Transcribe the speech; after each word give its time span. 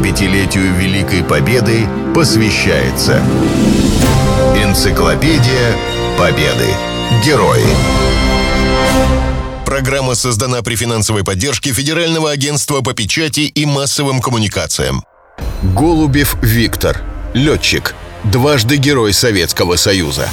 75-летию 0.00 0.74
Великой 0.76 1.22
Победы 1.22 1.86
посвящается 2.14 3.22
Энциклопедия 4.56 5.76
Победы. 6.18 6.68
Герои. 7.24 7.64
Программа 9.66 10.14
создана 10.14 10.62
при 10.62 10.74
финансовой 10.74 11.22
поддержке 11.22 11.72
Федерального 11.72 12.30
агентства 12.30 12.80
по 12.80 12.94
печати 12.94 13.40
и 13.40 13.66
массовым 13.66 14.20
коммуникациям. 14.22 15.04
Голубев 15.62 16.36
Виктор. 16.42 17.02
Летчик. 17.34 17.94
Дважды 18.24 18.76
Герой 18.76 19.12
Советского 19.12 19.76
Союза. 19.76 20.28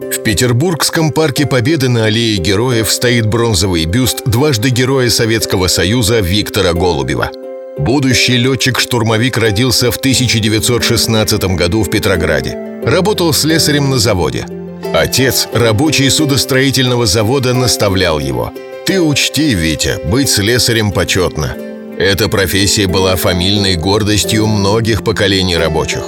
В 0.00 0.22
Петербургском 0.22 1.12
парке 1.12 1.46
Победы 1.46 1.88
на 1.88 2.06
аллее 2.06 2.38
Героев 2.38 2.90
стоит 2.90 3.26
бронзовый 3.26 3.84
бюст 3.84 4.22
дважды 4.24 4.70
Героя 4.70 5.10
Советского 5.10 5.68
Союза 5.68 6.20
Виктора 6.20 6.72
Голубева. 6.72 7.30
Будущий 7.80 8.36
летчик-штурмовик 8.36 9.38
родился 9.38 9.90
в 9.90 9.96
1916 9.96 11.42
году 11.56 11.82
в 11.82 11.88
Петрограде. 11.88 12.82
Работал 12.84 13.32
слесарем 13.32 13.88
на 13.88 13.98
заводе. 13.98 14.46
Отец, 14.92 15.48
рабочий 15.54 16.10
судостроительного 16.10 17.06
завода, 17.06 17.54
наставлял 17.54 18.18
его. 18.18 18.52
«Ты 18.84 19.00
учти, 19.00 19.54
Витя, 19.54 19.98
быть 20.04 20.28
слесарем 20.28 20.92
почетно». 20.92 21.56
Эта 21.98 22.28
профессия 22.28 22.86
была 22.86 23.16
фамильной 23.16 23.76
гордостью 23.76 24.46
многих 24.46 25.02
поколений 25.02 25.56
рабочих. 25.56 26.02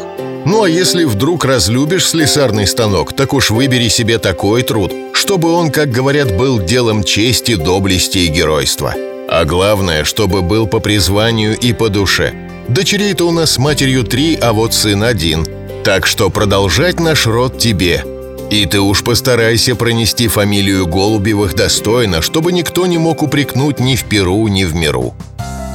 Ну 0.45 0.65
а 0.65 0.69
если 0.69 1.05
вдруг 1.05 1.47
разлюбишь 1.47 2.07
слесарный 2.07 2.67
станок, 2.67 3.15
так 3.15 3.33
уж 3.33 3.51
выбери 3.51 3.89
себе 3.89 4.19
такой 4.19 4.63
труд, 4.63 4.93
чтобы 5.15 5.51
он, 5.53 5.71
как 5.71 5.91
говорят, 5.91 6.37
был 6.37 6.61
делом 6.61 7.03
чести, 7.03 7.55
доблести 7.55 8.19
и 8.19 8.27
геройства. 8.27 8.95
А 9.35 9.47
главное, 9.47 10.05
чтобы 10.05 10.43
был 10.43 10.67
по 10.67 10.79
призванию 10.79 11.59
и 11.59 11.73
по 11.73 11.89
душе. 11.89 12.35
Дочерей-то 12.69 13.27
у 13.27 13.31
нас 13.31 13.53
с 13.53 13.59
матерью 13.59 14.05
три, 14.05 14.37
а 14.37 14.53
вот 14.53 14.75
сын 14.75 15.03
один. 15.03 15.47
Так 15.85 16.05
что 16.05 16.29
продолжать 16.29 17.01
наш 17.01 17.27
род 17.27 17.57
тебе. 17.57 18.05
И 18.51 18.67
ты 18.67 18.79
уж 18.79 19.03
постарайся 19.03 19.75
пронести 19.75 20.29
фамилию 20.29 20.87
Голубевых 20.87 21.55
достойно, 21.55 22.21
чтобы 22.21 22.53
никто 22.53 22.87
не 22.87 22.99
мог 22.99 23.23
упрекнуть 23.23 23.81
ни 23.81 23.97
в 23.97 24.05
Перу, 24.05 24.47
ни 24.49 24.65
в 24.65 24.75
миру. 24.75 25.15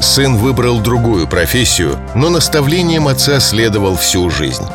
Сын 0.04 0.38
выбрал 0.38 0.80
другую 0.80 1.28
профессию, 1.28 1.98
но 2.14 2.30
наставлением 2.30 3.08
отца 3.08 3.40
следовал 3.40 3.98
всю 3.98 4.30
жизнь. 4.30 4.66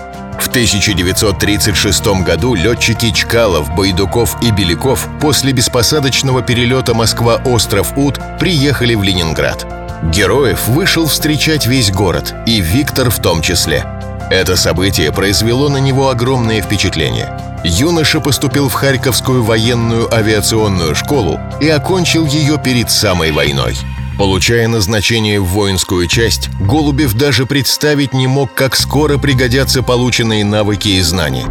В 0.53 0.55
1936 0.55 2.06
году 2.22 2.55
летчики 2.55 3.11
Чкалов, 3.11 3.75
Байдуков 3.75 4.36
и 4.42 4.50
Беляков 4.50 5.08
после 5.19 5.53
беспосадочного 5.53 6.42
перелета 6.42 6.92
Москва-Остров 6.92 7.97
Ут 7.97 8.20
приехали 8.39 8.95
в 8.95 9.03
Ленинград. 9.03 9.67
Героев 10.12 10.69
вышел 10.69 11.06
встречать 11.06 11.64
весь 11.64 11.91
город, 11.91 12.34
и 12.45 12.61
Виктор 12.61 13.08
в 13.08 13.19
том 13.19 13.41
числе. 13.41 13.86
Это 14.30 14.56
событие 14.56 15.11
произвело 15.11 15.70
на 15.70 15.78
него 15.78 16.11
огромное 16.11 16.61
впечатление. 16.61 17.34
Юноша 17.64 18.20
поступил 18.20 18.69
в 18.69 18.75
Харьковскую 18.75 19.42
военную 19.42 20.14
авиационную 20.14 20.95
школу 20.95 21.41
и 21.62 21.69
окончил 21.70 22.27
ее 22.27 22.61
перед 22.62 22.91
самой 22.91 23.33
войной– 23.33 23.78
Получая 24.19 24.69
назначение 24.69 25.41
в 25.41 25.47
воинскую 25.47 26.07
часть, 26.07 26.51
Голубев 26.61 27.15
даже 27.15 27.47
представить 27.47 28.13
не 28.13 28.27
мог, 28.27 28.53
как 28.55 28.77
скоро 28.77 29.19
пригодятся 29.19 29.83
полученные 29.83 30.45
навыки 30.45 30.89
и 30.89 31.01
знания. 31.01 31.47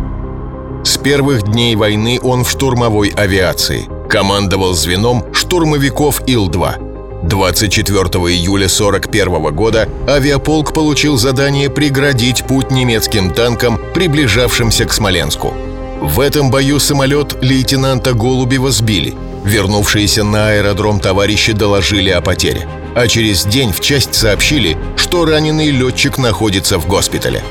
С 0.83 0.97
первых 0.97 1.43
дней 1.43 1.75
войны 1.75 2.19
он 2.21 2.43
в 2.43 2.49
штурмовой 2.49 3.09
авиации. 3.09 3.89
Командовал 4.09 4.73
звеном 4.73 5.25
штурмовиков 5.33 6.21
Ил-2. 6.27 7.27
24 7.27 8.01
июля 8.01 8.65
1941 8.65 9.55
года 9.55 9.89
авиаполк 10.07 10.73
получил 10.73 11.17
задание 11.17 11.69
преградить 11.69 12.43
путь 12.45 12.71
немецким 12.71 13.31
танкам, 13.31 13.79
приближавшимся 13.93 14.85
к 14.85 14.93
Смоленску. 14.93 15.53
В 16.01 16.19
этом 16.19 16.49
бою 16.49 16.79
самолет 16.79 17.37
лейтенанта 17.41 18.13
Голубева 18.13 18.71
сбили– 18.71 19.15
Вернувшиеся 19.43 20.23
на 20.23 20.49
аэродром 20.49 20.99
товарищи 20.99 21.53
доложили 21.53 22.09
о 22.09 22.21
потере. 22.21 22.67
А 22.95 23.07
через 23.07 23.45
день 23.45 23.71
в 23.71 23.79
часть 23.79 24.13
сообщили, 24.13 24.77
что 24.95 25.25
раненый 25.25 25.71
летчик 25.71 26.17
находится 26.17 26.77
в 26.77 26.87
госпитале. 26.87 27.41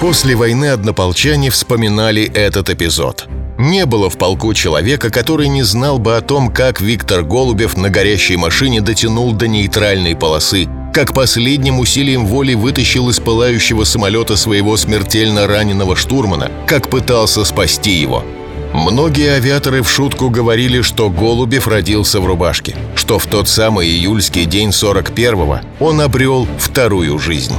После 0.00 0.34
войны 0.34 0.66
однополчане 0.66 1.50
вспоминали 1.50 2.24
этот 2.24 2.70
эпизод. 2.70 3.26
Не 3.58 3.86
было 3.86 4.10
в 4.10 4.18
полку 4.18 4.52
человека, 4.52 5.08
который 5.08 5.48
не 5.48 5.62
знал 5.62 5.98
бы 5.98 6.16
о 6.16 6.20
том, 6.20 6.50
как 6.52 6.80
Виктор 6.80 7.22
Голубев 7.22 7.76
на 7.76 7.88
горящей 7.88 8.36
машине 8.36 8.82
дотянул 8.82 9.32
до 9.32 9.48
нейтральной 9.48 10.14
полосы, 10.14 10.68
как 10.92 11.14
последним 11.14 11.78
усилием 11.78 12.26
воли 12.26 12.54
вытащил 12.54 13.08
из 13.08 13.18
пылающего 13.18 13.84
самолета 13.84 14.36
своего 14.36 14.76
смертельно 14.76 15.46
раненого 15.46 15.96
штурмана, 15.96 16.50
как 16.66 16.90
пытался 16.90 17.44
спасти 17.44 17.92
его– 17.92 18.24
Многие 18.76 19.30
авиаторы 19.36 19.82
в 19.82 19.88
шутку 19.88 20.28
говорили, 20.28 20.82
что 20.82 21.08
Голубев 21.08 21.66
родился 21.66 22.20
в 22.20 22.26
рубашке, 22.26 22.76
что 22.94 23.18
в 23.18 23.26
тот 23.26 23.48
самый 23.48 23.88
июльский 23.88 24.44
день 24.44 24.68
41-го 24.68 25.60
он 25.80 26.02
обрел 26.02 26.46
вторую 26.58 27.18
жизнь. 27.18 27.54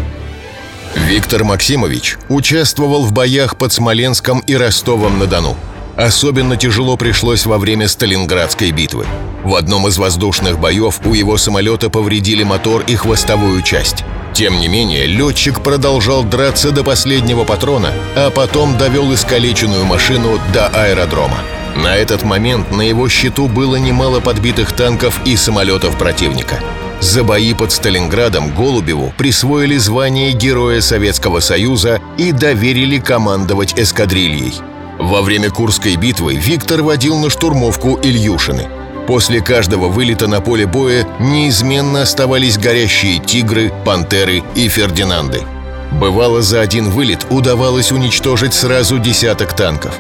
Виктор 0.96 1.44
Максимович 1.44 2.20
участвовал 2.30 3.04
в 3.04 3.14
боях 3.14 3.58
под 3.58 3.74
Смоленском 3.74 4.42
и 4.42 4.56
Ростовом-на-Дону. 4.56 5.56
Особенно 5.96 6.56
тяжело 6.56 6.98
пришлось 6.98 7.48
во 7.48 7.58
время 7.58 7.88
Сталинградской 7.88 8.70
битвы. 8.70 9.08
В 9.44 9.56
одном 9.56 9.88
из 9.88 9.98
воздушных 9.98 10.60
боев 10.60 11.02
у 11.04 11.16
его 11.16 11.38
самолета 11.38 11.90
повредили 11.90 12.44
мотор 12.44 12.84
и 12.86 12.96
хвостовую 12.96 13.64
часть. 13.64 14.04
Тем 14.38 14.60
не 14.60 14.68
менее, 14.68 15.08
летчик 15.08 15.62
продолжал 15.62 16.24
драться 16.24 16.70
до 16.70 16.84
последнего 16.84 17.44
патрона, 17.44 17.92
а 18.16 18.30
потом 18.30 18.78
довел 18.78 19.12
искалеченную 19.12 19.84
машину 19.84 20.40
до 20.54 20.68
аэродрома. 20.68 21.40
На 21.76 21.96
этот 21.96 22.22
момент 22.22 22.72
на 22.72 22.84
его 22.84 23.10
счету 23.10 23.48
было 23.48 23.78
немало 23.78 24.20
подбитых 24.20 24.74
танков 24.74 25.20
и 25.26 25.36
самолетов 25.36 25.98
противника. 25.98 26.60
За 27.00 27.24
бои 27.24 27.56
под 27.56 27.72
Сталинградом 27.72 28.54
Голубеву 28.54 29.12
присвоили 29.18 29.78
звание 29.78 30.34
Героя 30.34 30.82
Советского 30.82 31.40
Союза 31.40 32.00
и 32.20 32.32
доверили 32.32 33.00
командовать 33.00 33.74
эскадрильей. 33.76 34.54
Во 35.00 35.24
время 35.24 35.50
Курской 35.50 35.96
битвы 35.96 36.36
Виктор 36.36 36.84
водил 36.84 37.18
на 37.18 37.32
штурмовку 37.32 38.00
Ильюшины– 38.04 38.68
После 39.08 39.40
каждого 39.40 39.88
вылета 39.88 40.28
на 40.28 40.42
поле 40.42 40.68
боя 40.68 41.08
неизменно 41.20 42.02
оставались 42.02 42.58
горящие 42.58 43.20
«Тигры», 43.20 43.72
«Пантеры» 43.86 44.44
и 44.54 44.68
«Фердинанды». 44.68 45.44
Бывало, 45.94 46.42
за 46.42 46.60
один 46.60 46.90
вылет 46.90 47.26
удавалось 47.30 47.94
уничтожить 47.94 48.54
сразу 48.54 49.00
десяток 49.00 49.56
танков. 49.56 49.98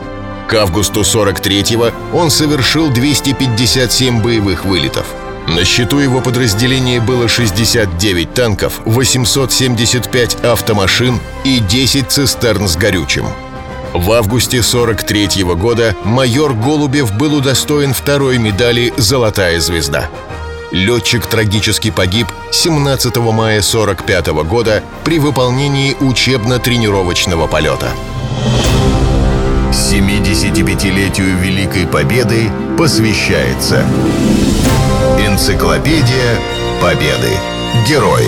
К 0.49 0.55
августу 0.55 1.01
43-го 1.01 1.91
он 2.17 2.29
совершил 2.29 2.89
257 2.89 4.21
боевых 4.21 4.65
вылетов. 4.65 5.07
На 5.47 5.63
счету 5.63 5.99
его 5.99 6.19
подразделения 6.19 6.99
было 6.99 7.29
69 7.29 8.33
танков, 8.33 8.81
875 8.83 10.43
автомашин 10.43 11.21
и 11.45 11.59
10 11.59 12.11
цистерн 12.11 12.67
с 12.67 12.75
горючим– 12.75 13.27
в 13.93 14.11
августе 14.11 14.61
43 14.61 15.43
-го 15.43 15.55
года 15.55 15.95
майор 16.03 16.53
Голубев 16.53 17.11
был 17.13 17.35
удостоен 17.35 17.93
второй 17.93 18.37
медали 18.37 18.93
«Золотая 18.97 19.59
звезда». 19.59 20.09
Летчик 20.71 21.25
трагически 21.25 21.91
погиб 21.91 22.27
17 22.51 23.31
мая 23.31 23.61
45 23.61 24.27
-го 24.27 24.43
года 24.43 24.83
при 25.03 25.19
выполнении 25.19 25.95
учебно-тренировочного 25.99 27.47
полета. 27.47 27.87
75-летию 29.71 31.37
Великой 31.37 31.87
Победы 31.87 32.51
посвящается 32.77 33.85
Энциклопедия 35.19 36.39
Победы. 36.81 37.31
Герои. 37.87 38.27